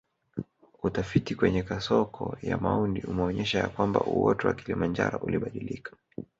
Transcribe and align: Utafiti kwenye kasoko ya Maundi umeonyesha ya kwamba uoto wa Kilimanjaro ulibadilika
Utafiti 0.83 1.35
kwenye 1.35 1.63
kasoko 1.63 2.37
ya 2.41 2.57
Maundi 2.57 3.01
umeonyesha 3.01 3.59
ya 3.59 3.69
kwamba 3.69 4.01
uoto 4.01 4.47
wa 4.47 4.53
Kilimanjaro 4.53 5.17
ulibadilika 5.17 5.91